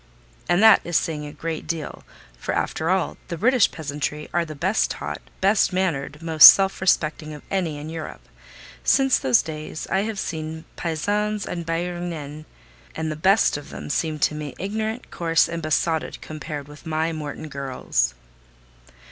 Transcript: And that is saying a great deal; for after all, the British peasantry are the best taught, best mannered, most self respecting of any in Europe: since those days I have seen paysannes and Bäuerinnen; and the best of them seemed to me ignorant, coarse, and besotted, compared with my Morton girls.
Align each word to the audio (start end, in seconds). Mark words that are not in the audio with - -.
And 0.49 0.63
that 0.63 0.81
is 0.83 0.97
saying 0.97 1.27
a 1.27 1.31
great 1.31 1.67
deal; 1.67 2.03
for 2.35 2.55
after 2.55 2.89
all, 2.89 3.17
the 3.27 3.37
British 3.37 3.69
peasantry 3.69 4.27
are 4.33 4.43
the 4.45 4.55
best 4.55 4.89
taught, 4.89 5.21
best 5.41 5.71
mannered, 5.71 6.23
most 6.23 6.45
self 6.47 6.81
respecting 6.81 7.35
of 7.35 7.43
any 7.51 7.77
in 7.77 7.87
Europe: 7.87 8.27
since 8.83 9.19
those 9.19 9.43
days 9.43 9.85
I 9.91 9.99
have 9.99 10.17
seen 10.17 10.65
paysannes 10.75 11.45
and 11.45 11.67
Bäuerinnen; 11.67 12.45
and 12.95 13.11
the 13.11 13.15
best 13.15 13.57
of 13.57 13.69
them 13.69 13.91
seemed 13.91 14.23
to 14.23 14.33
me 14.33 14.55
ignorant, 14.57 15.11
coarse, 15.11 15.47
and 15.47 15.61
besotted, 15.61 16.19
compared 16.19 16.67
with 16.67 16.87
my 16.87 17.13
Morton 17.13 17.47
girls. 17.47 18.15